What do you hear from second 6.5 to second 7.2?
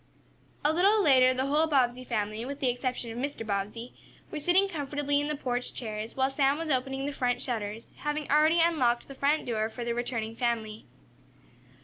was opening the